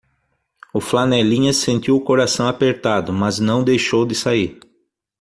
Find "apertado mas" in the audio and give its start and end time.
2.47-3.37